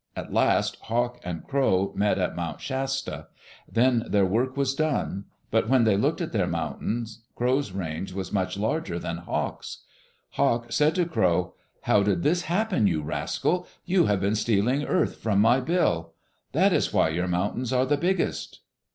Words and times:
At 0.15 0.33
last 0.33 0.77
Hawk 0.77 1.19
and 1.23 1.45
Crow 1.47 1.93
met 1.95 2.17
at 2.17 2.35
Mount 2.35 2.59
Shasta. 2.59 3.27
Then 3.71 4.03
their 4.09 4.25
work 4.25 4.57
was 4.57 4.73
done. 4.73 5.25
But 5.51 5.69
when 5.69 5.83
they 5.83 5.95
looked 5.95 6.21
at 6.21 6.31
their 6.31 6.47
mountains, 6.47 7.21
Crow's 7.35 7.71
range 7.71 8.11
was 8.11 8.33
much 8.33 8.57
larger 8.57 8.97
than 8.97 9.17
Hawk's. 9.17 9.83
Hawk 10.31 10.71
said 10.71 10.95
to 10.95 11.05
Crow, 11.05 11.53
"How 11.81 12.01
did 12.01 12.23
this 12.23 12.45
happen, 12.45 12.87
you 12.87 13.03
rascal? 13.03 13.67
You 13.85 14.07
have 14.07 14.21
been 14.21 14.33
stealing 14.33 14.83
earth 14.85 15.17
from 15.17 15.39
my 15.39 15.59
bill. 15.59 16.13
That 16.51 16.73
is 16.73 16.91
why 16.91 17.09
your 17.09 17.27
mountains 17.27 17.71
are 17.71 17.85
the 17.85 17.95
biggest." 17.95 18.61